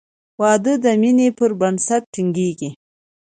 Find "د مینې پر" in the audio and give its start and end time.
0.83-1.51